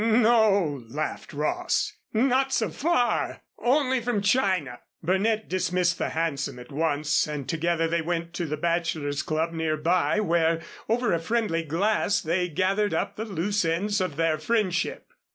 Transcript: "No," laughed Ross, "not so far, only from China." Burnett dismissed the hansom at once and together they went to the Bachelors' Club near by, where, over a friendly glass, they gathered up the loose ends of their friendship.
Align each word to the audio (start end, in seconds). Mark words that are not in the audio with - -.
"No," 0.03 0.83
laughed 0.87 1.31
Ross, 1.31 1.93
"not 2.11 2.51
so 2.51 2.71
far, 2.71 3.43
only 3.59 4.01
from 4.01 4.23
China." 4.23 4.79
Burnett 5.03 5.47
dismissed 5.47 5.99
the 5.99 6.09
hansom 6.09 6.57
at 6.57 6.71
once 6.71 7.27
and 7.27 7.47
together 7.47 7.87
they 7.87 8.01
went 8.01 8.33
to 8.33 8.47
the 8.47 8.57
Bachelors' 8.57 9.21
Club 9.21 9.51
near 9.51 9.77
by, 9.77 10.19
where, 10.19 10.59
over 10.89 11.13
a 11.13 11.19
friendly 11.19 11.61
glass, 11.61 12.19
they 12.19 12.47
gathered 12.49 12.95
up 12.95 13.15
the 13.15 13.25
loose 13.25 13.63
ends 13.63 14.01
of 14.01 14.15
their 14.15 14.39
friendship. 14.39 15.13